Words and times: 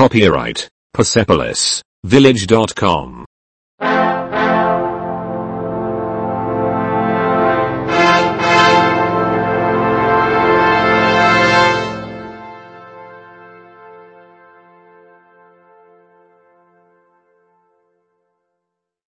Copyright 0.00 0.66
Persepolis 0.94 1.82
Village.com. 2.02 3.26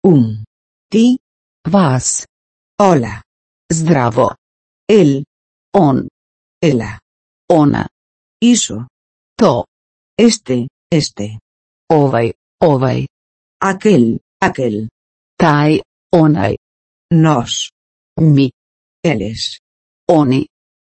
Un. 0.06 0.14
Um, 0.14 0.44
ti. 0.90 1.18
Vas. 1.70 2.26
Hola. 2.80 3.22
Zdravo. 3.70 4.36
El. 4.90 5.26
On. 5.76 6.08
Ela. 6.64 6.98
Ona. 7.52 7.86
Iso. 8.40 8.88
To. 9.36 9.66
Este. 10.18 10.70
este, 10.92 11.40
ovaj, 11.90 12.32
ovaj, 12.64 13.06
aquel, 13.64 14.18
aquel, 14.44 14.88
taj, 15.38 15.80
onaj, 16.12 16.56
nos, 17.12 17.72
mi, 18.20 18.52
eles, 19.04 19.60
oni, 20.10 20.48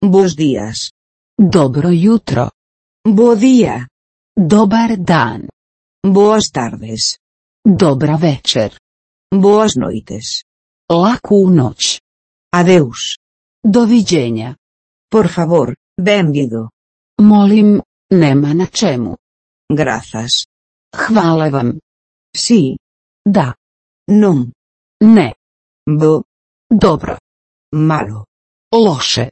bos 0.05 0.35
días, 0.35 0.91
dobro 1.37 1.89
jutro, 1.89 2.49
bo 3.05 3.35
día. 3.35 3.87
dobar 4.39 4.95
dan, 4.97 5.49
boas 6.03 6.51
tardes, 6.51 7.19
dobra 7.65 8.15
večer, 8.15 8.71
boas 9.35 9.75
noites, 9.75 10.43
laku 10.89 11.49
noć, 11.49 11.99
adeus, 12.53 13.17
doviđenja, 13.63 14.55
por 15.11 15.27
favor, 15.27 15.75
benvido, 16.01 16.69
molim, 17.21 17.81
nema 18.09 18.53
na 18.53 18.65
čemu. 18.65 19.17
Grazas. 19.69 20.45
Hvala 20.95 21.49
vam. 21.49 21.79
Si. 22.37 22.77
Da. 23.25 23.53
Non. 24.07 24.51
Ne. 25.03 25.33
Bo. 25.99 26.21
Dobro. 26.69 27.17
Malo. 27.75 28.25
Loše. 28.75 29.29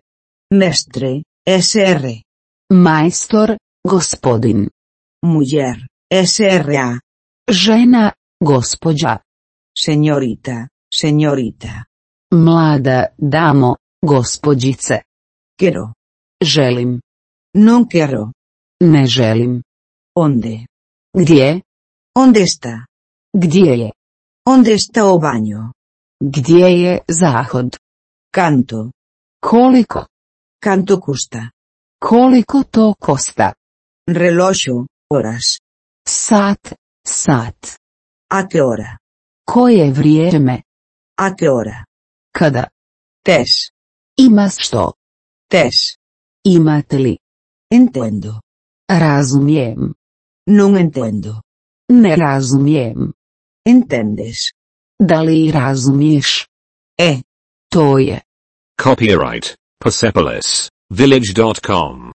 Mestre, 0.54 1.24
SR. 1.62 2.04
Majstor, 2.74 3.58
gospodin. 3.88 4.70
Mujer, 5.26 5.88
SRA. 6.26 7.00
Žena, 7.50 8.12
gospođa. 8.44 9.18
Senjorita, 9.78 10.68
senjorita. 10.94 11.84
Mlada 12.34 13.06
damo, 13.18 13.76
gospođice. 14.02 15.02
Kero. 15.60 15.94
Želim. 16.44 17.02
Non 17.54 17.88
kero. 17.90 18.32
Ne 18.84 19.06
želim. 19.06 19.62
Onde? 20.20 20.66
Gdje? 21.14 21.62
Onde 22.16 22.42
está? 22.42 22.86
Gdje 23.34 23.74
je? 23.78 23.92
Onde 24.48 24.74
está 24.74 25.06
o 25.06 25.20
baño? 25.20 25.74
Gdje 26.18 26.68
je 26.84 26.94
zahod? 27.08 27.78
Canto. 28.34 28.92
Koliko? 29.40 30.08
Canto 30.64 31.00
custa. 31.00 31.52
Koliko 32.02 32.64
to 32.64 32.96
kosta? 33.00 33.54
Relojo. 34.10 34.88
Horas. 35.14 35.60
Sat, 36.08 36.74
sat. 37.06 37.78
¿A 38.32 38.48
qué 38.48 38.62
hora? 38.62 38.98
Koje 39.46 39.92
vrijeme? 39.92 40.64
¿A 41.18 41.36
qué 41.36 41.48
hora? 41.50 41.86
Kada? 42.34 42.70
Tes. 43.24 43.70
Ima 44.18 44.50
što? 44.50 44.94
Tes. 45.48 45.76
Imate 46.44 46.98
li? 46.98 47.18
Entendo. 47.72 48.42
Razumijem. 48.90 49.97
Non 50.50 50.78
entendo. 50.78 51.42
Ne 51.92 52.16
razumijem. 52.16 53.12
Entendes. 53.66 54.54
Da 55.00 55.22
li 55.22 55.52
razumiješ? 55.52 56.48
E. 56.98 57.22
To 57.70 57.98
je. 58.00 58.22
Copyright 58.84 59.56
Persepolis 59.84 60.70
Village.com. 60.90 62.12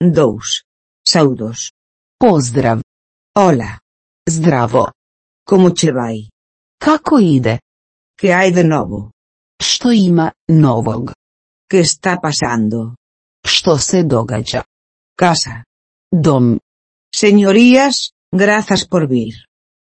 Dous. 0.00 0.62
Saudos. 1.02 1.72
Pozdrav. 2.18 2.80
Hola. 3.34 3.80
Zdravo. 4.28 4.92
¿Cómo 5.44 5.74
te 5.74 5.90
vai? 5.92 6.28
Kako 6.78 7.18
ide? 7.18 7.58
¿Qué 8.16 8.32
hay 8.32 8.52
de 8.52 8.62
novo? 8.64 9.10
Što 9.62 9.92
ima 9.92 10.30
novog? 10.48 11.12
¿Qué 11.72 11.80
está 11.80 12.18
pasando? 12.20 12.94
Što 13.46 13.78
se 13.78 14.02
događa? 14.02 14.62
Casa. 15.20 15.64
Dom. 16.12 16.58
Señorías, 17.16 17.94
gracias 18.32 18.88
por 18.90 19.08
vir. 19.08 19.34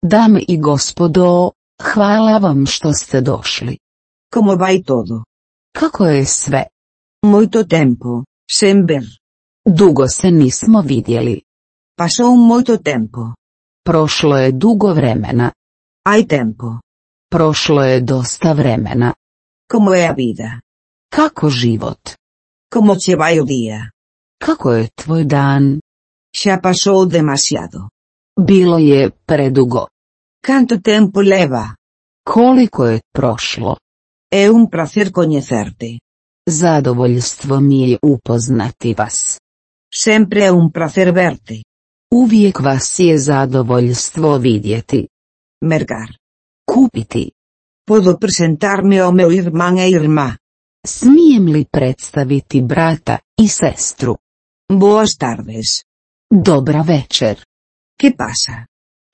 Dame 0.01 0.41
i 0.47 0.57
gospodo, 0.57 1.51
hvala 1.93 2.37
vam 2.37 2.65
što 2.65 2.93
ste 2.93 3.21
došli. 3.21 3.77
¿Cómo 4.33 4.55
vai 4.55 4.83
todo? 4.83 5.23
Kako 5.77 6.05
je 6.05 6.25
sve? 6.25 6.63
Moito 7.25 7.63
tempo, 7.63 8.23
sen 8.51 8.85
ver. 8.85 9.03
Dugo 9.65 10.07
se 10.07 10.31
nismo 10.31 10.81
vidjeli. 10.81 11.41
Pasó 11.97 12.29
un 12.29 12.47
moito 12.47 12.77
tempo. 12.77 13.33
Prošlo 13.85 14.37
je 14.37 14.51
dugo 14.51 14.93
vremena. 14.93 15.51
Hay 16.07 16.27
tempo. 16.27 16.79
Prošlo 17.31 17.83
je 17.83 18.01
dosta 18.01 18.53
vremena. 18.53 19.13
¿Cómo 19.71 19.93
é 19.93 20.07
a 20.07 20.13
vida? 20.13 20.61
Kako 21.11 21.49
život? 21.49 22.01
¿Cómo 22.73 22.97
te 22.97 23.15
vai 23.15 23.39
o 23.39 23.45
día? 23.45 23.91
Kako 24.41 24.73
je 24.73 24.89
tvoj 24.95 25.23
dan? 25.25 25.79
Xa 26.33 26.57
pasou 26.57 27.05
demasiado. 27.05 27.89
Bilo 28.33 28.79
je 28.79 29.11
predugo. 29.29 29.89
Canto 30.41 30.81
tempo 30.81 31.21
leva? 31.21 31.75
Koliko 32.25 32.87
je 32.87 33.01
prošlo? 33.13 33.77
É 34.31 34.49
un 34.49 34.69
placer 34.73 35.11
coñecerte. 35.11 35.99
Zadovoljstvo 36.49 37.59
mi 37.59 37.91
je 37.91 37.97
upoznati 38.01 38.93
vas. 38.93 39.37
Sempre 39.93 40.45
é 40.45 40.51
un 40.51 40.71
placer 40.71 41.13
verte. 41.13 41.61
Uvijek 42.13 42.59
vas 42.59 42.99
je 42.99 43.17
zadovoljstvo 43.17 44.37
vidjeti. 44.37 45.07
Mergar. 45.61 46.09
Kupiti. 46.65 47.29
Podo 47.89 48.19
presentarme 48.19 48.99
ao 48.99 49.11
meu 49.11 49.31
irmán 49.31 49.75
e 49.79 49.89
irmá. 49.89 50.37
Smijem 50.85 51.45
li 51.55 51.65
predstaviti 51.65 52.61
brata 52.61 53.15
i 53.43 53.47
sestru? 53.47 54.13
Boas 54.69 55.17
tardes. 55.17 55.69
Dobra 56.29 56.81
večer. 56.83 57.35
Que 57.99 58.09
pasa? 58.15 58.65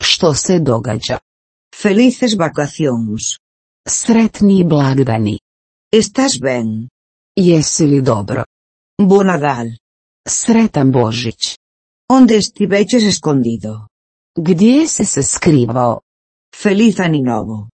Što 0.03 0.33
se 0.33 0.59
događa? 0.59 1.17
Felices 1.81 2.35
vacaciones. 2.35 3.23
Sretni 3.87 4.63
blagdani. 4.63 5.39
Estás 5.91 6.39
ben? 6.41 6.89
Jesi 7.35 7.85
li 7.85 8.01
dobro? 8.01 8.43
Bo 9.01 9.23
Nadal. 9.23 9.67
Sretan 10.27 10.91
Božić. 10.91 11.55
Onde 12.09 12.35
estiveches 12.35 13.03
escondido? 13.03 13.87
Gdje 14.37 14.87
si 14.87 15.05
se 15.05 15.23
skrivao? 15.23 16.01
Feliz 16.61 16.99
aninovo. 16.99 17.69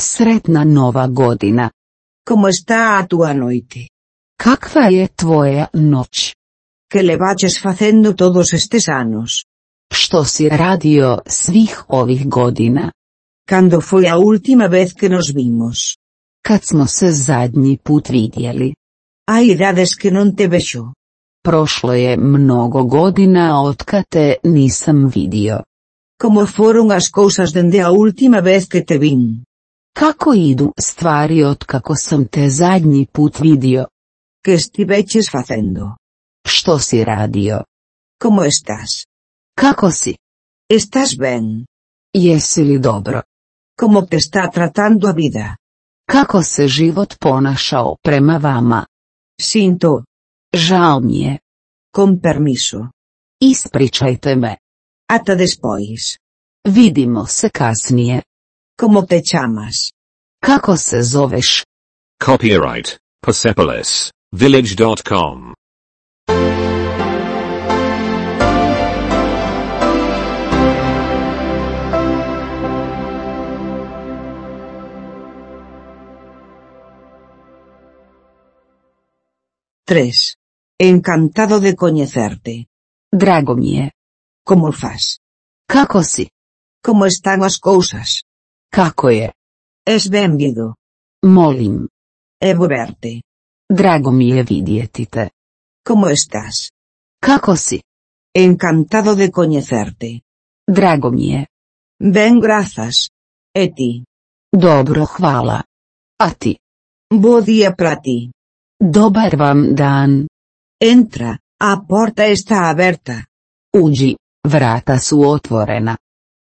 Sretna 0.00 0.64
nova 0.64 1.06
godina. 1.06 1.70
Como 2.26 2.48
está 2.48 2.98
a 2.98 3.06
túa 3.06 3.32
noite? 3.32 3.86
Kakva 4.36 4.90
je 4.90 5.08
tvoja 5.08 5.66
noć? 5.72 6.34
Que 6.90 7.02
levaches 7.02 7.58
facendo 7.58 8.14
todos 8.14 8.52
estes 8.52 8.88
anos? 8.88 9.44
Što 9.94 10.24
si 10.24 10.48
radio 10.48 11.18
svih 11.26 11.84
ovih 11.88 12.28
godina? 12.28 12.90
Cando 13.50 13.80
foi 13.80 14.08
a 14.08 14.16
última 14.16 14.66
vez 14.66 14.94
que 14.94 15.08
nos 15.08 15.32
vimos? 15.34 15.78
Kad 16.46 16.64
smo 16.64 16.86
se 16.86 17.12
zadnji 17.12 17.78
put 17.84 18.08
vidjeli? 18.08 18.74
Hai 19.30 19.50
idades 19.50 19.94
que 19.94 20.10
non 20.10 20.36
te 20.36 20.48
vexo. 20.48 20.92
Prošlo 21.44 21.92
je 21.92 22.16
mnogo 22.16 22.84
godina 22.84 23.62
otkad 23.62 24.04
te 24.08 24.34
nisam 24.42 25.06
vidio. 25.14 25.62
Como 26.22 26.46
foron 26.46 26.92
as 26.92 27.10
cousas 27.10 27.52
dende 27.52 27.80
a 27.80 27.90
última 27.90 28.40
vez 28.40 28.66
que 28.68 28.80
te 28.80 28.98
vin? 28.98 29.44
Kako 29.96 30.34
idu 30.34 30.72
stvari 30.80 31.44
otkako 31.44 31.94
sam 31.96 32.28
te 32.28 32.48
zadnji 32.48 33.06
put 33.12 33.40
vidio? 33.40 33.86
Que 34.44 34.54
estiveches 34.54 35.30
facendo? 35.30 35.96
Što 36.46 36.78
si 36.78 37.04
radio? 37.04 37.64
Como 38.22 38.42
estás? 38.42 39.06
Kako 39.58 39.90
si? 39.90 40.16
Estás 40.72 41.16
ben? 41.18 41.66
Jesi 42.14 42.62
li 42.62 42.78
dobro? 42.78 43.22
Como 43.80 44.06
te 44.06 44.16
está 44.16 44.50
tratando 44.50 45.08
a 45.08 45.12
vida? 45.12 45.56
Kako 46.10 46.42
se 46.42 46.68
život 46.68 47.14
ponašao 47.20 47.96
prema 48.02 48.36
vama? 48.36 48.86
Sinto. 49.42 50.04
Žao 50.54 51.00
mi 51.00 51.20
je. 51.20 51.38
Con 51.96 52.20
permiso. 52.20 52.88
Ispričajte 53.40 54.36
me. 54.36 54.56
Ata 55.08 55.34
despois. 55.34 56.18
Vidimo 56.68 57.26
se 57.26 57.48
kasnije. 57.48 58.22
Como 58.76 59.06
te 59.06 59.22
chamas? 59.22 59.92
Kako 60.42 60.76
se 60.76 61.02
zoveš? 61.02 61.62
Copyright 62.18 62.98
Persepolis 63.22 64.10
Village.com. 64.32 65.54
Tres. 79.86 80.36
Encantado 80.80 81.60
de 81.60 81.76
coñecerte. 81.76 82.66
Drago 83.12 83.54
mi 83.54 83.76
je. 83.76 83.92
Como 84.44 84.72
fas? 84.72 85.20
Kako 85.68 86.02
si? 86.02 86.28
Como 86.82 87.06
están 87.06 87.44
as 87.44 87.58
cousas? 87.58 88.24
Kako 88.74 89.10
je? 89.10 89.30
Es 89.86 90.10
benvido. 90.10 90.74
Molim. 91.22 91.88
Evo 92.40 92.66
verte. 92.66 93.22
Drago 93.68 94.10
mi 94.10 94.28
je 94.28 94.42
vidjeti 94.42 95.06
te. 95.06 95.30
Como 95.88 96.08
estás? 96.08 96.70
Kako 97.22 97.56
si? 97.56 97.80
Encantado 98.34 99.14
de 99.14 99.30
conocerte. 99.30 100.20
Drago 100.66 101.10
mi 101.10 101.28
je. 101.28 101.46
Ben 102.02 102.40
grazas. 102.40 103.10
E 103.54 103.68
ti? 103.74 104.04
Dobro 104.52 105.06
hvala. 105.06 105.62
A 106.18 106.30
ti? 106.30 106.56
Bodija 107.14 107.74
prati. 107.76 108.30
Dobar 108.80 109.36
vam 109.36 109.74
dan. 109.74 110.26
Entra, 110.80 111.38
a 111.60 111.80
porta 111.88 112.26
está 112.26 112.70
aberta. 112.70 113.24
Uđi, 113.76 114.16
vrata 114.48 114.98
su 114.98 115.20
otvorena. 115.20 115.96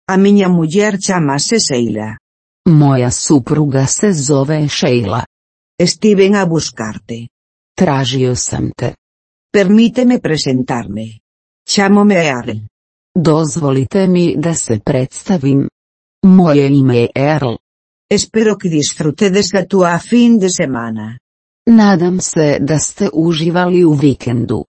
A 0.08 0.16
miña 0.16 0.48
muller 0.48 0.98
chama 0.98 1.38
se 1.38 1.60
Seila. 1.60 2.21
Moja 2.68 3.10
supruga 3.10 3.86
se 3.86 4.12
zove 4.12 4.68
Sheila. 4.68 5.24
Estiven 5.78 6.34
a 6.36 6.46
buscarte. 6.46 7.28
Tražio 7.74 8.36
sam 8.36 8.70
te. 8.76 8.94
Permíteme 9.52 10.20
presentarme. 10.20 11.18
Chámome 11.68 12.14
Earl. 12.14 12.58
Dozvolite 13.14 14.06
mi 14.06 14.36
da 14.36 14.54
se 14.54 14.80
predstavim. 14.84 15.68
Moje 16.26 16.68
ime 16.68 16.96
je 16.96 17.08
Earl. 17.14 17.56
Espero 18.10 18.56
que 18.56 18.68
disfrutedes 18.68 19.50
da 19.50 19.66
tua 19.66 19.98
fin 19.98 20.38
de 20.38 20.48
semana. 20.48 21.18
Nadam 21.66 22.20
se 22.20 22.58
da 22.60 22.78
ste 22.78 23.08
uživali 23.12 23.84
u 23.84 23.92
vikendu. 23.92 24.64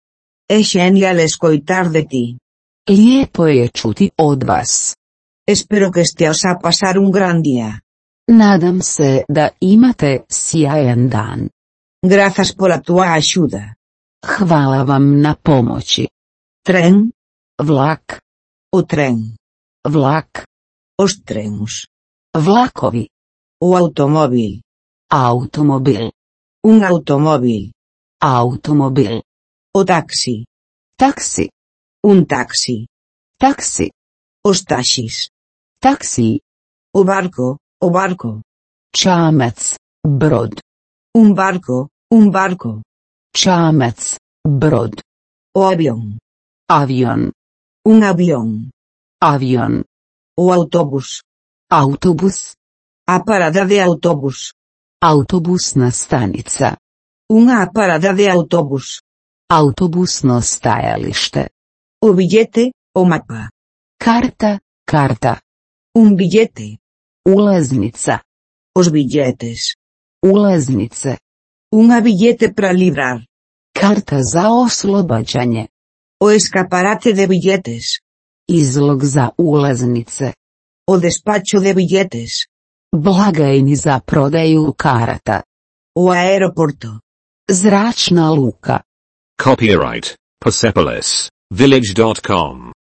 É 0.50 0.64
genial 0.64 1.20
escoitar 1.20 1.90
de 1.90 2.04
ti. 2.08 2.38
Lijepo 2.90 3.48
je 3.48 3.68
čuti 3.68 4.10
od 4.18 4.44
vas. 4.44 4.96
Espero 5.48 5.92
que 5.92 6.02
esteas 6.02 6.46
a 6.46 6.58
pasar 6.60 6.98
un 6.98 7.12
gran 7.12 7.42
día. 7.42 7.83
Nadam 8.28 8.82
se 8.82 9.24
da 9.30 9.50
imate 9.60 10.26
sjajan 10.30 11.10
dan. 11.10 11.50
Grazas 12.06 12.56
pola 12.56 12.82
tua 12.82 13.16
axuda. 13.18 13.74
Hvala 14.26 14.84
vam 14.84 15.22
na 15.22 15.36
pomoći. 15.36 16.08
Tren, 16.66 17.12
Vlak, 17.62 18.20
o 18.74 18.82
tren, 18.82 19.38
vlak, 19.86 20.42
os 20.98 21.22
trens, 21.22 21.86
vlakovi, 22.34 23.06
o 23.62 23.78
automóvil, 23.78 24.62
automobil, 25.12 26.10
un 26.66 26.84
automóvil, 26.84 27.72
automobil, 28.20 29.22
o 29.78 29.86
taxi, 29.86 30.46
taksi, 30.98 31.46
un 32.02 32.26
taxi, 32.26 32.88
taksi, 33.38 33.92
os 34.44 34.66
taxis, 34.66 35.30
taksi, 35.80 36.42
o 36.98 37.04
barco, 37.04 37.60
o 37.84 37.90
barco, 37.90 38.42
čamac, 38.96 39.76
brod, 40.08 40.54
un 41.18 41.34
barco, 41.34 41.90
un 42.14 42.32
barco, 42.32 42.82
čamac, 43.36 44.16
brod, 44.48 45.02
o 45.54 45.68
avión, 45.68 46.18
avion, 46.70 47.32
un 47.86 48.04
avión, 48.04 48.72
avion, 49.20 49.84
o 50.40 50.54
autobus, 50.54 51.24
autobus, 51.70 52.56
a 53.06 53.20
parada 53.20 53.66
de 53.66 53.82
autobus, 53.82 54.54
autobusna 55.02 55.92
stanica, 55.92 56.80
unha 57.28 57.68
parada 57.68 58.14
de 58.16 58.32
autobus, 58.32 59.04
autobusno 59.52 60.40
stajalište, 60.40 61.52
o 62.00 62.16
billete, 62.16 62.72
o 62.96 63.04
mapa, 63.04 63.52
karta, 64.00 64.64
karta, 64.88 65.44
un 66.00 66.16
billete, 66.16 66.80
ulaznica, 67.28 68.22
os 68.76 68.88
billetes, 68.90 69.76
ulaznice, 70.24 71.18
unha 71.74 72.02
billete 72.02 72.54
para 72.54 72.72
librar, 72.72 73.24
karta 73.74 74.22
za 74.24 74.50
oslobađanje, 74.52 75.68
o 76.22 76.32
escaparate 76.32 77.14
de 77.14 77.28
billetes, 77.28 78.00
izlog 78.48 79.04
za 79.04 79.32
ulaznice, 79.38 80.34
o 80.88 80.98
despacho 80.98 81.60
de 81.60 81.74
billetes, 81.74 82.48
blagajni 82.96 83.76
za 83.76 84.00
prodaju 84.00 84.74
karata, 84.78 85.44
o 85.96 86.12
aeroporto, 86.12 87.00
zračna 87.50 88.32
luka, 88.32 88.84
Copyright 89.38 90.16
Persepolis. 90.40 91.30
Village.com. 91.52 92.72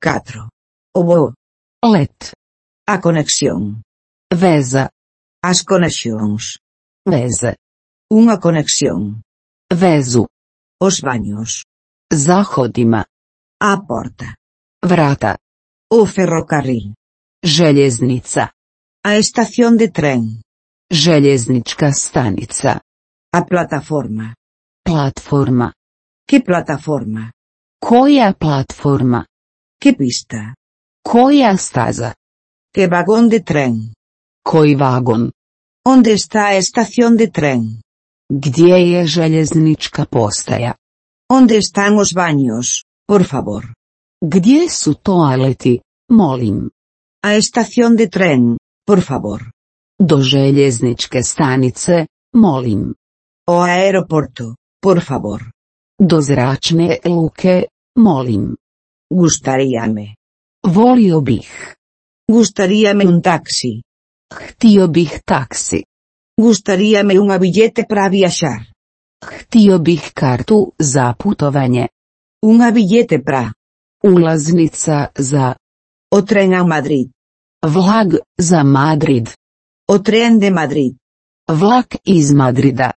catro. 0.00 0.48
O 0.94 1.04
voo. 1.04 1.34
Let. 1.84 2.32
A 2.88 2.98
conexión. 3.00 3.82
Vesa. 4.32 4.90
As 5.42 5.62
conexións. 5.62 6.58
Vesa. 7.06 7.54
Unha 8.10 8.36
conexión. 8.40 9.22
Vezu. 9.70 10.26
Os 10.80 11.00
baños. 11.00 11.64
Zahodima. 12.12 13.06
A 13.60 13.72
porta. 13.86 14.34
Vrata. 14.82 15.38
O 15.92 16.06
ferrocarril. 16.06 16.94
Željeznica. 17.44 18.52
A 19.04 19.16
estación 19.16 19.76
de 19.76 19.88
tren. 19.88 20.42
Željeznička 20.92 21.92
stanica. 21.92 22.80
A 23.32 23.40
plataforma. 23.44 24.34
Platforma. 24.82 25.72
Que 26.28 26.40
plataforma? 26.40 27.32
Koja 27.78 28.34
platforma? 28.34 29.24
Que 29.80 29.92
pista, 29.94 30.54
koja 31.02 31.56
staza, 31.56 32.14
que 32.74 32.86
vagón 32.86 33.28
de 33.28 33.40
tren, 33.40 33.92
koji 34.44 34.74
vagon, 34.74 35.30
onde 35.84 36.12
está 36.12 36.46
a 36.46 36.54
estación 36.54 37.16
de 37.16 37.28
tren, 37.30 37.80
gdje 38.30 38.76
je 38.92 39.06
željeznička 39.06 40.04
postaja, 40.04 40.74
onde 41.28 41.56
están 41.56 41.98
os 41.98 42.12
baños, 42.12 42.84
por 43.08 43.24
favor, 43.24 43.72
gdje 44.20 44.68
su 44.68 44.94
toaleti, 44.94 45.80
molim, 46.10 46.70
a 47.24 47.34
estación 47.34 47.96
de 47.96 48.06
tren, 48.08 48.58
por 48.86 49.00
favor, 49.00 49.40
do 49.98 50.22
željezničke 50.22 51.22
stanice, 51.22 52.06
molim, 52.34 52.94
o 53.48 53.62
aeroporto, 53.62 54.56
por 54.82 55.00
favor, 55.00 55.40
do 55.98 56.20
zračne 56.20 56.98
luke, 57.04 57.68
molim, 57.96 58.56
gustaríame, 59.10 60.16
volio 60.62 61.20
bih, 61.20 61.50
gustaríame 62.30 63.04
un 63.06 63.20
taxi, 63.20 63.82
htio 64.30 64.88
bih 64.88 65.18
taksi, 65.26 65.82
gustaríame 66.38 67.18
unha 67.18 67.38
billete 67.42 67.84
para 67.90 68.08
viaxar, 68.08 68.70
htio 69.18 69.82
bih 69.82 70.14
kartu 70.14 70.72
za 70.78 71.10
putovanje, 71.18 71.90
unha 72.46 72.70
billete 72.70 73.18
para 73.18 73.50
ulaznica 74.06 75.10
za 75.18 75.58
o 76.10 76.22
tren 76.22 76.54
a 76.54 76.64
Madrid, 76.64 77.10
vlag 77.62 78.16
za 78.38 78.62
Madrid, 78.64 79.28
o 79.90 79.98
tren 79.98 80.38
de 80.38 80.50
Madrid, 80.50 80.94
vlak 81.50 81.98
iz 82.04 82.30
Madrida, 82.32 82.94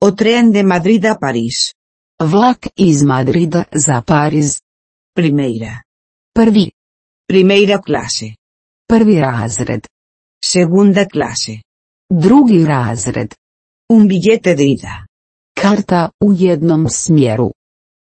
o 0.00 0.10
tren 0.12 0.52
de 0.52 0.62
Madrid 0.62 1.04
a 1.06 1.18
París, 1.18 1.74
vlak 2.22 2.70
iz 2.76 3.02
Madrida 3.02 3.66
za 3.74 4.02
Pariz, 4.02 4.62
primeira, 5.16 5.82
prvi, 6.30 6.70
primeira 7.24 7.80
clase, 7.80 8.36
prvi 8.86 9.18
razred, 9.18 9.86
segunda 10.38 11.06
clase, 11.06 11.62
drugi 12.06 12.64
razred, 12.64 13.32
un 13.94 14.06
billete 14.06 14.54
de 14.54 14.66
ida, 14.74 15.06
karta 15.56 16.10
u 16.20 16.32
jednom 16.32 16.88
smjeru, 16.88 17.50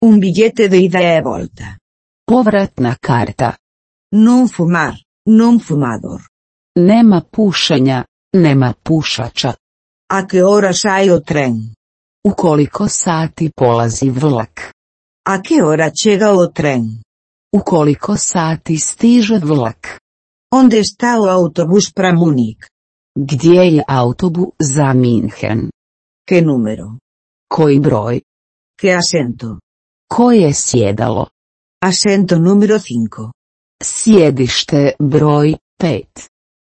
un 0.06 0.18
billete 0.20 0.68
de 0.68 0.80
ida 0.80 1.00
e 1.00 1.20
volta, 1.20 1.76
povratna 2.24 2.96
karta, 3.00 3.58
non 4.16 4.48
fumar, 4.48 4.96
non 5.28 5.60
fumador, 5.60 6.20
nema 6.78 7.20
pušenja, 7.30 8.04
nema 8.32 8.72
pušača, 8.82 9.54
a 10.12 10.26
que 10.26 10.40
hora 10.42 10.72
sai 10.72 11.10
o 11.10 11.20
tren, 11.20 11.74
u 12.24 12.30
koliko 12.36 12.88
sati 12.88 13.50
polazi 13.56 14.10
vlak, 14.10 14.72
a 15.28 15.40
que 15.42 15.62
hora 15.62 15.90
chega 15.90 16.32
o 16.32 16.46
tren, 16.46 17.02
u 17.56 17.60
koliko 17.64 18.16
sati 18.16 18.78
stiže 18.78 19.38
vlak, 19.38 20.02
Onde 20.54 20.80
está 20.80 21.18
o 21.18 21.28
autobús 21.28 21.90
para 21.90 22.12
Múnich? 22.12 22.60
Gdje 23.16 23.76
je 23.76 23.82
autobus 23.88 24.52
za 24.60 24.92
Minhen? 24.92 25.70
Que 26.28 26.42
número? 26.42 26.98
Koji 27.48 27.80
broj? 27.80 28.20
Que 28.80 28.92
asento? 28.92 29.58
Koje 30.08 30.52
sjedalo? 30.54 31.26
Asento 31.82 32.38
número 32.38 32.78
5. 32.78 33.30
Sjedište 33.82 34.92
broj 34.98 35.56
5. 35.82 36.04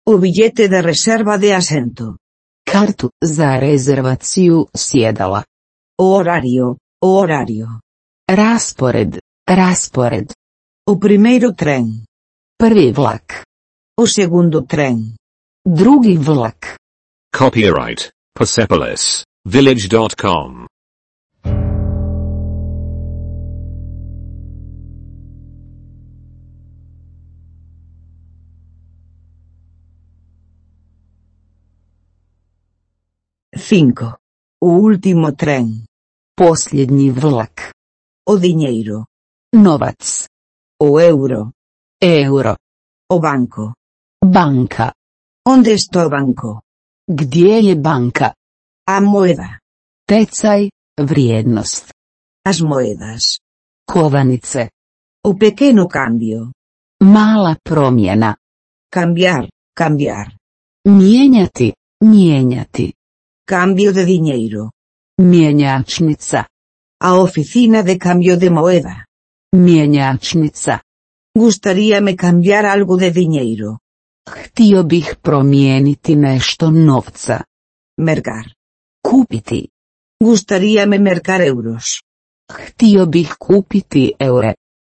O 0.06 0.18
billete 0.18 0.68
de 0.68 0.82
reserva 0.82 1.38
de 1.38 1.54
asento. 1.54 2.18
Kartu 2.66 3.10
za 3.22 3.60
rezervaciju 3.60 4.66
sjedala. 4.76 5.44
O 5.98 6.18
horario, 6.18 6.78
o 7.02 7.20
horario. 7.20 7.68
Raspored, 8.30 9.22
raspored. 9.48 10.34
O 10.86 10.98
primeiro 11.00 11.54
tren. 11.54 12.04
Prvi 12.60 12.92
vlak. 12.92 13.46
O 13.96 14.06
segundo 14.06 14.66
tren. 14.66 15.16
Drugi 15.64 16.18
vlak. 16.18 16.76
Copyright 17.32 18.12
Persepolis 18.38 19.24
Village.com. 19.48 20.66
Cinco. 33.56 34.18
O 34.60 34.68
último 34.68 35.32
tren. 35.32 35.86
Posljednji 36.36 37.10
vlak. 37.12 37.77
O 38.30 38.36
diñeiro. 38.38 39.06
Novats. 39.56 40.28
O 40.82 41.00
euro. 41.00 41.54
Euro. 42.02 42.58
O 43.10 43.20
banco. 43.22 43.74
Banca. 44.20 44.94
Onde 45.48 45.72
está 45.72 46.06
o 46.06 46.10
banco? 46.10 46.62
Gdje 47.08 47.62
je 47.68 47.76
banka? 47.76 48.36
A 48.86 49.00
moeda. 49.00 49.60
Tecaj, 50.06 50.68
vrijednost. 51.00 51.92
As 52.44 52.60
moedas. 52.60 53.40
Kovanice. 53.88 54.72
O 55.24 55.34
pequeno 55.38 55.88
cambio. 55.88 56.52
Mala 57.00 57.56
promjena. 57.64 58.36
Cambiar, 58.92 59.48
cambiar. 59.74 60.36
Mijenjati, 60.84 61.74
mijenjati. 62.04 62.94
Cambio 63.48 63.94
de 63.94 64.04
dinheiro. 64.04 64.72
Mjenjačnica. 65.18 66.44
A 67.00 67.14
oficina 67.20 67.84
de 67.84 67.98
cambio 67.98 68.38
de 68.38 68.50
moeda. 68.50 69.06
Mjenjačnica. 69.54 70.82
Gustaríame 71.38 72.16
cambiar 72.16 72.66
algo 72.66 72.98
de 72.98 73.12
dinheiro. 73.12 73.78
Htio 74.28 74.84
bih 74.84 75.16
promijeniti 75.22 76.16
nešto 76.16 76.72
novca. 76.72 77.44
Mercar. 78.02 78.46
Kupiti. 79.08 79.70
Gustaríame 80.24 80.98
mercar 81.00 81.42
euros. 81.42 82.02
Htio 82.52 83.06
bih 83.06 83.30
kupiti 83.40 84.16
eure. 84.20 84.56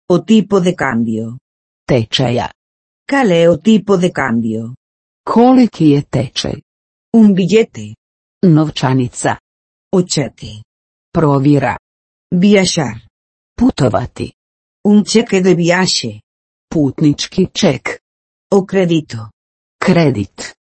O 0.10 0.20
tipo 0.20 0.62
de 0.62 0.74
cambio. 0.76 1.38
Tečaja. 1.86 2.50
Cal 3.06 3.32
é 3.32 3.50
o 3.50 3.58
tipo 3.58 3.98
de 3.98 4.10
cambio? 4.12 4.74
Koliki 5.26 5.92
je 5.92 6.02
tečaj? 6.02 6.62
Un 7.14 7.34
billete. 7.34 7.96
Novčanica. 8.46 9.38
O 9.92 10.02
cheque. 10.04 10.64
Provjera. 11.12 11.76
Viaxar. 12.32 13.08
Putovati. 13.58 14.32
Un 14.86 15.04
cheque 15.04 15.42
de 15.42 15.56
viaxe. 15.56 16.22
Putnički 16.70 17.50
ček. 17.52 18.00
O 18.54 18.66
kredito. 18.66 19.32
Kredit. 19.82 20.54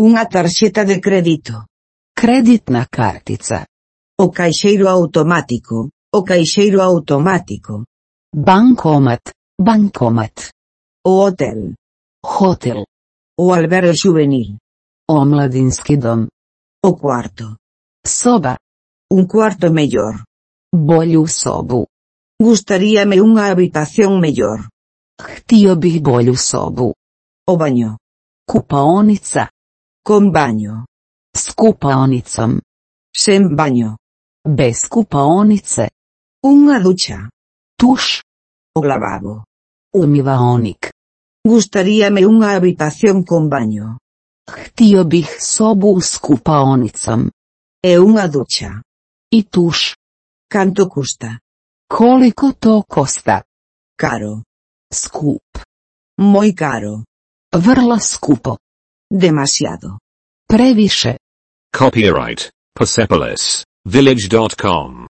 Unha 0.00 0.24
tarxeta 0.24 0.84
de 0.88 0.96
crédito. 0.96 1.68
Kreditna 2.16 2.86
kartica. 2.88 3.68
O 4.16 4.30
caixeiro 4.32 4.88
automático. 4.88 5.90
O 6.08 6.24
caixeiro 6.24 6.80
automático. 6.80 7.84
Bankomat. 8.32 9.36
Bankomat. 9.60 10.56
O 11.04 11.20
hotel. 11.20 11.76
Hotel. 12.24 12.86
O 13.36 13.52
albergue 13.52 13.92
juvenil. 13.92 14.56
Omladinski 15.04 16.00
dom. 16.00 16.28
O 16.80 16.96
quarto. 16.96 17.60
Soba. 18.06 18.56
Un 19.12 19.26
quarto 19.26 19.70
mellor. 19.70 20.29
Bolju 20.70 21.26
sobu. 21.26 21.90
Gustaríame 22.38 23.18
unha 23.18 23.50
habitación 23.50 24.22
mellor. 24.22 24.70
Htio 25.18 25.74
bih 25.74 25.98
bolju 25.98 26.38
sobu. 26.38 26.94
O 27.50 27.52
baño. 27.58 27.98
Kupaonica. 28.46 29.50
Con 30.06 30.30
baño. 30.30 30.86
S 31.34 31.50
kupaonicom. 31.58 32.62
Sen 33.10 33.56
baño. 33.58 33.98
Bez 34.46 34.86
kupaonice. 34.86 35.90
Unha 36.46 36.78
ducha. 36.78 37.26
Tuš. 37.74 38.22
O 38.78 38.80
lavabo. 38.86 39.42
Umivaonik. 39.90 40.94
Gustaríame 41.42 42.22
unha 42.22 42.54
habitación 42.54 43.26
con 43.26 43.50
baño. 43.50 43.98
Htio 44.46 45.02
bih 45.02 45.26
sobu 45.26 45.98
s 45.98 46.22
kupaonicom. 46.22 47.26
E 47.82 47.98
unha 47.98 48.30
ducha. 48.30 48.78
I 49.34 49.42
tuš. 49.50 49.99
Canto 50.52 50.88
custa? 50.88 51.38
Koliko 51.88 52.52
to 52.52 52.82
kosta? 52.88 53.42
Caro. 54.00 54.42
Skup. 54.92 55.42
Moj 56.18 56.54
caro. 56.54 57.04
Vrlo 57.54 57.98
skupo. 58.00 58.56
Demasiado. 59.12 59.98
Previše. 60.48 61.16
Copyright. 61.78 62.50
Persepolis. 62.74 63.64
Village.com 63.84 65.06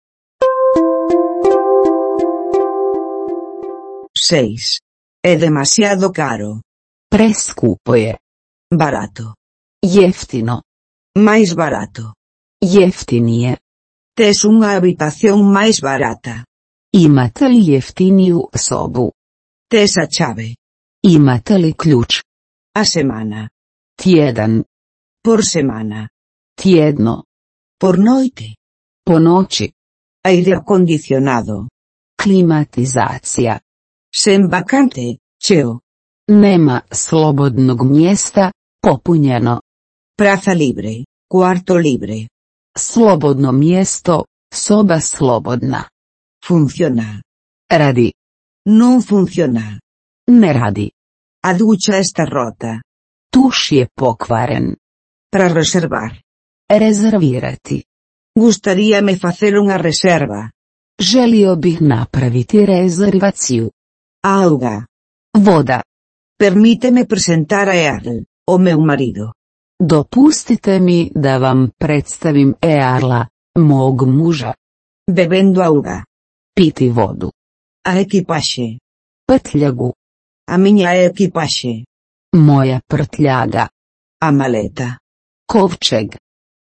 6. 4.16 4.80
É 5.24 5.36
demasiado 5.36 6.12
caro. 6.12 6.62
Prescupo 7.12 7.96
je. 7.96 8.18
Barato. 8.74 9.36
Jeftino. 9.86 10.64
Mais 11.16 11.54
barato. 11.54 12.14
Jeftinije. 12.64 13.58
Tes 14.18 14.50
unha 14.50 14.74
habitación 14.74 15.46
máis 15.46 15.78
barata. 15.78 16.42
Imate 16.90 17.46
li 17.54 17.62
jeftiniju 17.70 18.50
sobu? 18.68 19.14
Tes 19.70 19.94
a 20.02 20.06
chave. 20.10 20.58
Li 21.06 21.74
ključ? 21.82 22.26
A 22.74 22.84
semana. 22.84 23.50
Tjedan. 23.94 24.64
Por 25.22 25.46
semana. 25.46 26.10
Tjedno. 26.58 27.24
Por 27.80 28.00
noite. 28.00 28.56
Po 29.06 29.20
noći. 29.20 29.72
Aire 30.26 30.56
acondicionado. 30.56 31.68
Klimatizacija. 32.18 33.60
Sen 34.10 34.50
vacante, 34.50 35.18
cheo. 35.44 35.80
Nema 36.28 36.82
slobodnog 36.92 37.86
mjesta, 37.86 38.52
popunjeno. 38.82 39.62
Praza 40.18 40.54
libre. 40.54 41.06
Cuarto 41.32 41.78
libre. 41.78 42.28
Slobodno 42.78 43.52
mjesto, 43.52 44.26
soba 44.54 45.00
slobodna. 45.00 45.90
Funciona. 46.46 47.22
Radi. 47.70 48.14
Non 48.70 49.02
funciona. 49.02 49.80
Ne 50.30 50.54
radi. 50.54 50.92
A 51.44 51.54
ducha 51.54 51.98
está 51.98 52.26
rota. 52.26 52.82
Tuš 53.34 53.72
je 53.72 53.88
pokvaren. 53.96 54.76
Para 55.32 55.48
reservar. 55.48 56.22
Rezervirati. 56.70 57.84
Gustaríame 58.38 59.18
facer 59.18 59.58
unha 59.58 59.82
reserva. 59.82 60.52
Želio 61.02 61.56
bih 61.56 61.82
napraviti 61.82 62.66
rezervaciju. 62.66 63.72
Auga. 64.22 64.86
Voda. 65.34 65.82
Permíteme 66.38 67.06
presentar 67.06 67.70
a 67.70 67.76
Earl, 67.76 68.22
o 68.46 68.58
meu 68.58 68.80
marido. 68.82 69.37
Dopustite 69.80 70.80
mi 70.80 71.12
da 71.16 71.38
vam 71.38 71.70
predstavim 71.78 72.54
Earla, 72.62 73.28
mog 73.58 74.08
muža. 74.08 74.54
Bebendo 75.12 75.62
auga. 75.62 76.04
Piti 76.56 76.90
vodu. 76.90 77.32
A 77.86 78.00
equipaxe. 78.00 78.80
Prtljagu. 79.28 79.94
A 80.48 80.58
miña 80.58 80.96
equipaxe. 81.06 81.86
Moja 82.34 82.82
prtljaga. 82.88 83.70
A 84.22 84.32
maleta. 84.32 84.98
Kovčeg. 85.46 86.18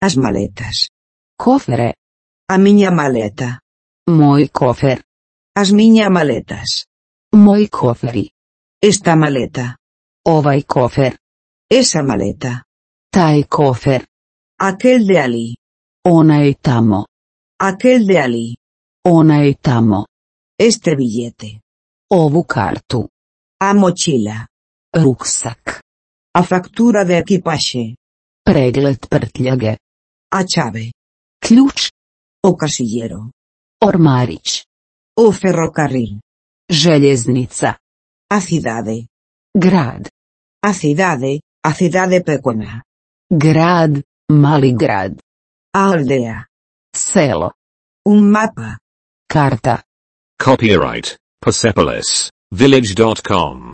As 0.02 0.18
maletas. 0.18 0.90
Kofere. 1.38 1.94
A 2.50 2.58
miña 2.58 2.92
maleta. 2.92 3.60
Moj 4.10 4.50
kofer. 4.52 5.04
As 5.56 5.72
miña 5.72 6.10
maletas. 6.10 6.86
Moj 7.34 7.70
koferi. 7.70 8.30
Esta 8.82 9.16
maleta. 9.16 9.78
Ovaj 10.26 10.64
kofer. 10.64 11.18
Esa 11.70 12.04
maleta. 12.04 12.67
Taj 13.18 13.44
kofer. 13.50 14.06
Aquel 14.62 15.08
de 15.08 15.16
ali. 15.20 15.56
Onaj 16.06 16.54
tamo. 16.62 17.06
Aquel 17.70 18.06
de 18.06 18.18
ali. 18.26 18.56
Onaj 19.10 19.54
tamo. 19.62 20.06
Este 20.68 20.96
billete. 20.96 21.50
Ovu 22.14 22.44
kartu. 22.44 23.10
A 23.68 23.74
mochila. 23.74 24.46
Ruksak. 25.04 25.82
A 26.40 26.44
factura 26.44 27.06
de 27.06 27.18
equipaxe. 27.18 27.96
Pregled 28.46 29.00
prtljage. 29.10 29.78
A 30.38 30.44
chave. 30.52 30.92
Ključ. 31.40 31.90
O 32.48 32.56
casillero. 32.56 33.32
Ormarić. 33.82 34.66
O 35.18 35.32
ferrocarril. 35.32 36.20
Željeznica. 36.70 37.78
A 38.30 38.40
cidade. 38.42 39.08
Grad. 39.64 40.04
A 40.62 40.74
cidade, 40.74 41.40
a 41.64 41.74
cidade 41.74 42.22
pequena. 42.24 42.84
Grad, 43.30 44.02
mali 44.32 44.74
grad. 44.74 45.20
A 45.76 45.90
aldea. 45.90 46.48
Selo. 46.96 47.56
Un 48.06 48.32
mapa. 48.32 48.78
Karta. 49.28 49.84
Copyright 50.42 51.18
Persepolis 51.38 52.30
Village.com. 52.56 53.74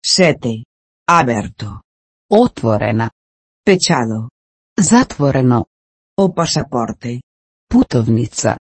Sete. 0.00 0.64
Aberto. 1.04 1.82
Otvorena. 2.32 3.10
Pechado. 3.62 4.30
Затворено. 4.78 5.66
O 6.18 6.32
pasaporte. 6.34 7.22
Putovnica. 7.68 8.58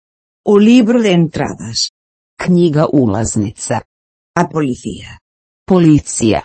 O 0.44 0.58
libro 0.58 1.00
de 1.02 1.12
entradas. 1.12 1.90
Knjiga 2.36 2.86
ulaznica. 2.92 3.82
A 4.34 4.48
policija. 4.48 5.18
Policija. 5.66 6.42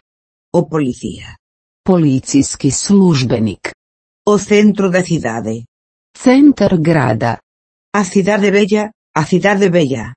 O 0.54 0.70
policija. 0.70 1.36
Policijski 1.84 2.72
službenik. 2.72 3.74
O 4.28 4.38
centro 4.38 4.90
da 4.90 5.02
cidade. 5.04 5.66
Centar 6.18 6.78
grada. 6.78 7.40
A 7.94 8.04
cidade 8.04 8.52
bella, 8.52 8.92
a 9.16 9.24
cidade 9.26 9.70
bella. 9.70 10.14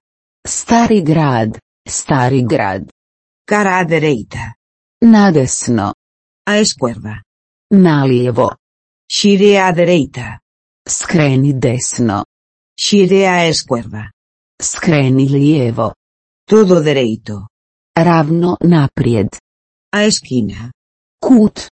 Stari 0.46 1.00
grad, 1.02 1.58
stari 1.88 2.42
grad. 2.42 2.88
Cara 3.46 3.78
a 3.78 3.84
Na 3.84 4.54
Nadesno. 5.00 5.94
A 6.46 6.58
esquerda. 6.58 7.22
Nalijevo. 7.70 8.56
Xire 9.10 9.58
a 9.58 9.72
dereita. 9.72 10.38
Skreni 10.86 11.54
desno. 11.54 12.24
Xire 12.76 13.26
a 13.26 13.48
esquerda. 13.48 14.12
Skreni 14.60 15.26
lijevo. 15.26 15.94
Todo 16.44 16.82
dereito. 16.82 17.48
Ravno 17.96 18.58
naprijed. 18.60 19.38
A 19.94 20.04
esquina. 20.04 20.70
Kut. 21.18 21.68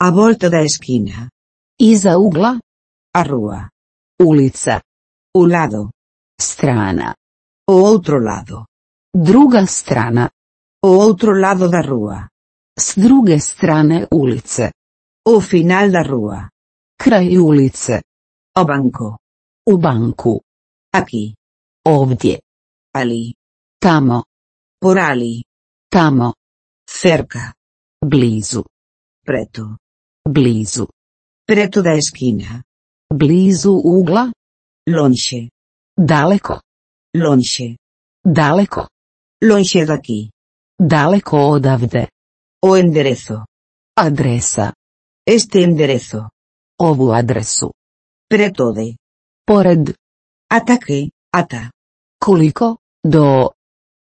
A 0.00 0.10
volta 0.12 0.48
da 0.48 0.60
esquina. 0.62 1.28
Iza 1.76 2.18
ugla. 2.18 2.60
A 3.14 3.22
rua. 3.24 3.68
Ulica. 4.22 4.80
O 5.34 5.44
lado. 5.44 5.90
Strana. 6.40 7.16
O 7.68 7.82
outro 7.82 8.20
lado. 8.20 8.66
Druga 9.12 9.66
strana. 9.66 10.30
O 10.84 10.88
outro 10.88 11.34
lado 11.34 11.68
da 11.68 11.80
rua. 11.80 12.28
S 12.78 13.00
druge 13.00 13.40
strane 13.40 14.06
ulice. 14.12 14.70
O 15.26 15.40
final 15.40 15.90
da 15.90 16.02
rua. 16.02 16.48
Kraj 16.98 17.38
ulice. 17.38 18.02
O 18.56 18.64
banco. 18.64 19.18
U 19.68 19.78
banku. 19.78 20.40
Aqui. 20.92 21.34
Ovdje. 21.84 22.40
Ali. 22.94 23.34
Tamo. 23.78 24.24
Por 24.80 24.98
ali. 24.98 25.44
Tamo. 25.90 26.34
Cerca. 26.88 27.54
Blizu. 28.00 28.64
Preto. 29.22 29.76
Blizu. 30.24 30.86
Preto 31.44 31.82
da 31.82 31.94
esquina. 31.94 32.62
Blizu 33.12 33.72
ugla. 33.84 34.32
Longe. 34.88 35.50
Daleko. 35.96 36.60
Longe. 37.14 37.76
Daleko. 38.24 38.88
Longe 39.42 39.84
daqui. 39.84 40.30
Daleko 40.78 41.36
odavde. 41.50 42.08
O 42.62 42.76
enderezo. 42.76 43.44
Adresa. 43.94 44.72
Este 45.24 45.62
enderezo. 45.62 46.30
Ovu 46.78 47.12
adresu. 47.12 47.72
Preto 48.28 48.72
de. 48.72 48.96
Pored. 49.46 49.94
Ata 50.50 50.78
que, 50.78 51.10
ata. 51.32 51.70
Koliko? 52.18 52.76
Do. 53.02 53.50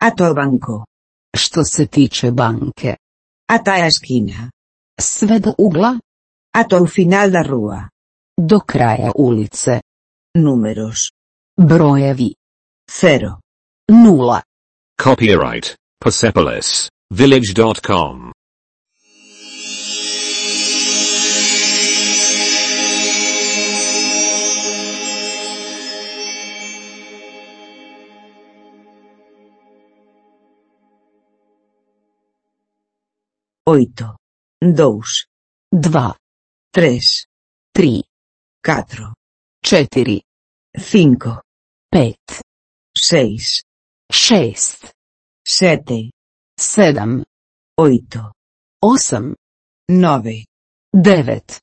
Ato 0.01 0.23
al 0.23 0.33
banco. 0.33 0.85
Što 1.35 1.63
se 1.63 1.85
tiče 1.85 2.31
banke. 2.31 2.95
Ata 3.49 3.71
a 3.71 3.87
esquina. 3.87 4.49
Sve 5.01 5.39
do 5.39 5.53
ugla. 5.57 5.99
Ato 6.53 6.75
al 6.77 6.87
final 6.87 7.31
da 7.31 7.41
rua. 7.41 7.89
Do 8.37 8.59
kraja 8.59 9.11
ulice. 9.15 9.81
Números. 10.35 11.11
Brojevi. 11.57 12.35
Cero. 12.89 13.39
Nula. 13.89 14.41
Copyright 15.03 15.75
Persepolis 16.03 16.89
Village.com. 17.09 18.31
Oito. 33.71 34.17
Dous. 34.59 35.27
Dva. 35.71 36.13
Três. 36.73 37.25
Tri. 37.71 38.03
Quatro. 38.59 39.13
Četiri. 39.63 40.21
Cinco. 40.77 41.43
Pet. 41.87 42.41
Seis. 42.93 43.63
Šest. 44.11 44.91
Sete. 45.41 46.11
Sedam. 46.59 47.23
Oito. 47.79 48.33
Osam. 48.83 49.35
Nove. 49.87 50.45
Devet. 50.91 51.61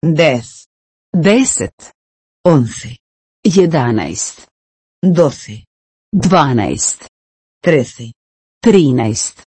Dez. 0.00 0.64
Deset. 1.12 1.92
Once. 2.42 2.96
Jedanaest. 3.44 4.48
Doce. 4.98 5.66
Dvanaest. 6.10 7.04
Trece. 7.60 8.12
Trinaest. 8.64 9.44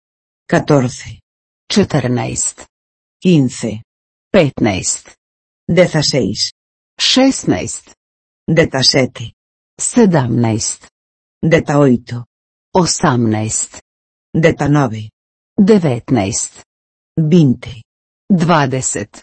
Catorce. 0.47 1.28
Četrnaest. 1.72 2.66
Quince. 3.22 3.83
Petnaest. 4.33 5.16
Dezasseis. 5.68 6.52
Šestnaest. 7.00 7.94
Detasete. 8.57 9.33
Sedamnaest. 9.81 10.87
Detaoito. 11.42 12.24
Osamnaest. 12.74 13.81
Detanove. 14.35 15.11
Devetnaest. 15.59 16.62
Vinte. 17.16 17.83
Dvadeset. 18.31 19.22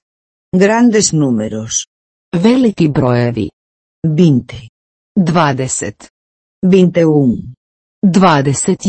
Grandes 0.52 1.12
números. 1.12 1.88
Veliki 2.32 2.90
brojevi. 2.90 3.50
Vinte. 4.04 4.70
Dvadeset. 5.16 6.10
Vinte 6.62 7.06
um. 7.06 7.54
Dvadeset 8.04 8.86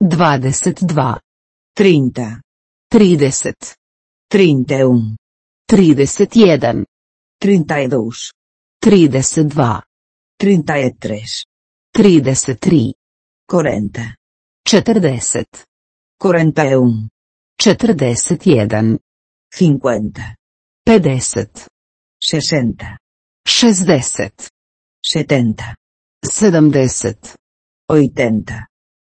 Dvadeset 0.00 0.80
dva. 0.80 1.20
Trinta. 1.74 2.40
Trideset. 2.88 3.76
Trinta 4.28 4.74
e 4.74 4.84
um. 4.84 5.16
Trideset 5.66 6.36
jedan. 6.36 6.84
Trinta 7.38 7.78
e 7.78 7.88
dous. 7.88 8.32
Trideset 8.78 9.46
dva. 9.46 9.82
Trinta 10.36 10.78
e 10.78 10.94
três. 10.94 11.44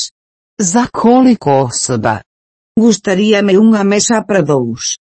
Za 0.61 0.87
koliko 0.93 1.49
osoba? 1.51 2.21
Gustaríame 2.79 3.57
unha 3.59 3.83
mesa 3.83 4.23
para 4.27 4.41
dous. 4.41 4.95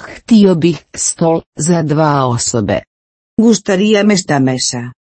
Htio 0.00 0.54
bih 0.54 0.84
stol 0.96 1.40
za 1.58 1.82
dva 1.82 2.26
osobe. 2.26 2.82
Gostaria-me 3.40 4.14
esta 4.14 4.38
mesa. 4.38 4.92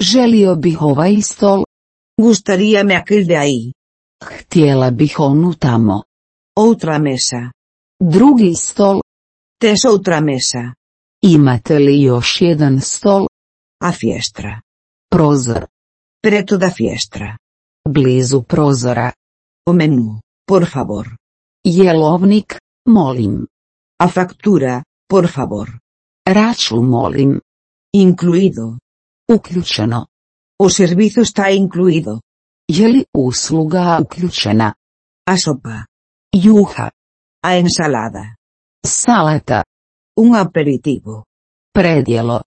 Želio 0.00 0.54
bih 0.54 0.82
ovaj 0.82 1.22
stol, 1.22 1.64
Gostaria-me 2.20 2.94
aquele 2.94 3.24
de 3.24 3.36
aí. 3.36 3.72
htjela 4.24 4.90
bih 4.90 5.14
onu 5.20 5.54
tamo. 5.54 6.02
Outra 6.58 6.98
mesa. 6.98 7.50
Drugi 8.00 8.54
stol, 8.54 9.00
Tes 9.60 9.84
outra 9.84 10.20
mesa. 10.20 10.74
imate 11.22 11.78
li 11.78 12.02
još 12.02 12.40
jedan 12.40 12.80
stol? 12.80 13.26
A 13.82 13.92
fiestra. 13.92 14.60
Prozor, 15.10 15.66
Preto 16.22 16.56
da 16.56 16.70
fiestra. 16.70 17.36
blizu 17.88 18.42
prozora. 18.42 19.12
O 19.66 19.72
menu, 19.72 20.20
por 20.48 20.64
favor. 20.72 21.06
Jelovnik, 21.64 22.58
molim. 22.88 23.46
A 23.98 24.08
factura, 24.08 24.84
por 25.08 25.26
favor. 25.28 25.80
Računolim. 26.28 27.40
Incluído. 27.94 28.78
Uključeno. 29.28 30.06
O 30.58 30.68
servizo 30.68 31.22
está 31.22 31.50
incluído. 31.50 32.20
Je 32.68 32.88
li 32.88 33.04
usluga 33.14 33.98
uključena? 34.00 34.74
A 35.26 35.36
sopa. 35.38 35.86
Juha. 36.34 36.90
A 37.42 37.56
ensalada. 37.56 38.36
Salata. 38.86 39.64
Un 40.18 40.36
aperitivo. 40.36 41.24
Predjelo. 41.72 42.42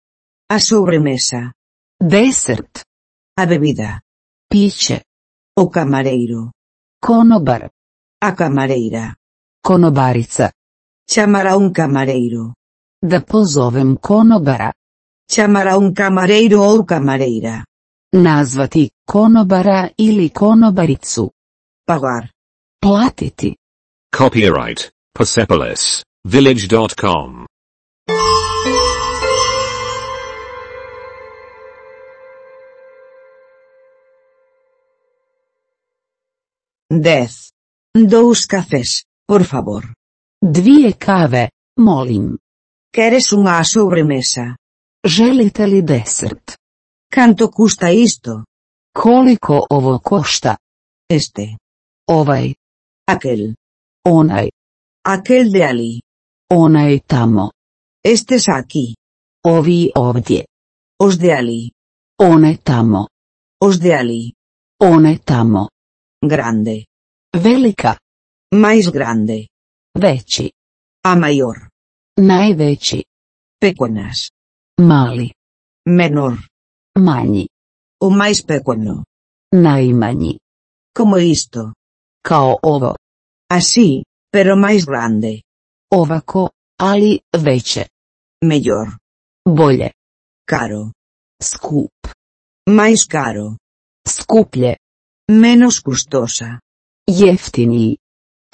A 0.49 0.59
sobremesa. 0.59 1.53
Desert. 1.99 2.83
A 3.37 3.45
bebida. 3.45 4.01
Piće. 4.49 5.01
O 5.55 5.69
camareiro. 5.69 6.51
Konobar. 7.01 7.69
A 8.21 8.35
camareira. 8.35 9.15
Konobarica. 9.63 10.51
Chamará 11.11 11.57
um 11.57 11.73
camareiro. 11.73 12.53
Da 13.03 13.19
pozovem 13.19 13.95
konobara. 13.95 14.71
Chamará 15.27 15.75
um 15.75 15.91
camareiro 15.91 16.61
ou 16.61 16.85
camareira. 16.85 17.63
Nazvati 18.13 18.91
konobara 19.07 19.91
ili 19.97 20.29
konobaricu. 20.29 21.31
Pagar. 21.87 22.29
Platiti. 22.79 23.55
Copyright 24.15 24.91
Persepolis 25.11 26.03
Village.com. 26.23 27.45
Dez. 36.91 37.51
Dous 37.95 38.45
cafés, 38.45 39.05
por 39.27 39.43
favor. 39.43 39.98
Dvije 40.41 40.93
kave, 40.93 41.49
molim. 41.79 42.37
Queres 42.95 43.33
unha 43.35 43.59
sobremesa? 43.63 44.55
Želite 45.03 45.67
li 45.67 45.81
desert? 45.81 46.55
Kanto 47.11 47.51
custa 47.51 47.89
isto? 47.89 48.43
Koliko 48.95 49.65
ovo 49.69 49.99
košta? 49.99 50.55
Este. 51.09 51.57
Ovaj. 52.07 52.53
Akel. 53.11 53.53
Onaj. 54.07 54.47
Akel 55.05 55.51
de 55.51 55.63
ali. 55.63 56.01
Onaj 56.51 56.99
tamo. 57.07 57.51
Estes 58.03 58.47
aquí. 58.47 58.95
Ovi 59.43 59.91
ovdje. 59.95 60.45
Os 61.03 61.17
de 61.17 61.33
ali. 61.33 61.71
One 62.17 62.57
tamo. 62.63 63.07
Os 63.61 63.79
de 63.79 63.93
ali. 63.93 64.31
One 64.79 65.17
tamo. 65.17 65.67
Grande. 66.23 66.85
Velika. 67.35 67.97
Mais 68.55 68.87
grande. 68.87 69.47
Veći. 70.01 70.51
A 71.03 71.15
major. 71.15 71.57
Najveći. 72.17 73.03
Pekonas. 73.61 74.31
Mali. 74.81 75.31
Menor. 75.85 76.33
Manji. 76.99 77.47
O 78.01 78.09
mais 78.09 78.45
pekono. 78.47 79.03
Najmanji. 79.51 80.39
Como 80.97 81.17
isto. 81.17 81.73
Kao 82.27 82.57
ovo. 82.63 82.95
Así, 83.51 84.03
pero 84.31 84.55
mais 84.55 84.85
grande. 84.85 85.41
Ovako, 85.91 86.49
ali 86.77 87.19
veće. 87.37 87.85
Mejor. 88.45 88.87
Bolje. 89.45 89.91
Caro. 90.49 90.91
Skup. 91.43 91.91
Mais 92.69 93.07
caro. 93.11 93.57
Skuplje. 94.07 94.75
Menos 95.31 95.81
gustosa. 95.83 96.59
Jeftiniji. 97.07 97.97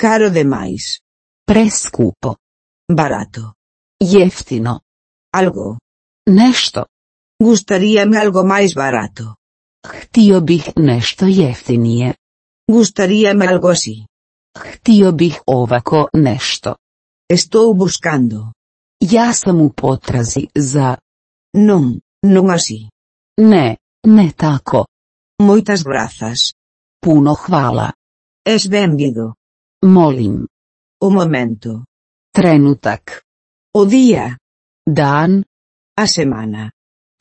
Caro 0.01 0.29
demais. 0.29 1.04
Preskupo. 1.45 2.35
Barato. 2.89 3.53
Jeftino. 4.01 4.81
Algo. 5.31 5.77
Nešto. 6.27 6.85
Gustaríame 7.39 8.17
algo 8.17 8.43
mais 8.43 8.73
barato. 8.73 9.35
Htio 9.85 10.41
bih 10.41 10.73
nešto 10.75 11.25
jeftinije. 11.25 12.15
Gustaríame 12.71 13.47
algo 13.47 13.69
así. 13.69 14.07
Htio 14.57 15.11
bih 15.11 15.39
ovako 15.45 16.09
nešto. 16.13 16.75
Estou 17.29 17.73
buscando. 17.73 18.51
Ja 18.99 19.33
sam 19.33 19.61
u 19.61 19.69
potrazi 19.69 20.47
za... 20.55 20.97
Non, 21.53 21.99
non 22.23 22.49
así. 22.49 22.89
Ne, 23.37 23.77
ne 24.07 24.31
tako. 24.37 24.85
Moitas 25.41 25.83
grazas. 25.83 26.53
Puno 27.01 27.35
hvala. 27.35 27.91
Es 28.45 28.69
benvido. 28.69 29.33
Molim. 29.83 30.47
O 31.05 31.11
momento. 31.11 31.85
Trenutak. 32.33 33.21
O 33.75 33.85
día. 33.85 34.39
Dan. 34.87 35.43
A 35.95 36.07
semana. 36.07 36.71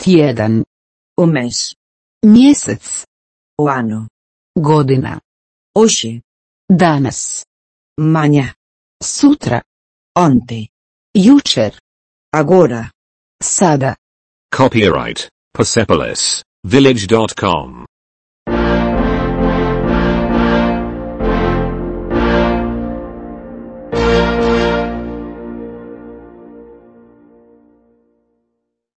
Tjedan. 0.00 0.64
O 1.18 1.26
mes. 1.26 1.74
Mjesec. 2.24 3.04
O 3.60 3.68
ano. 3.68 4.08
Godina. 4.56 5.20
Hoxe. 5.76 6.22
Danas. 6.66 7.44
Maña. 8.00 8.54
Sutra. 9.02 9.62
Onte. 10.16 10.70
Jučer. 11.14 11.76
Agora. 12.32 12.90
Sada. 13.42 13.98
Copyright 14.50 15.28
Persepolis 15.52 16.42
Village.com. 16.64 17.84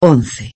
11. 0.05 0.51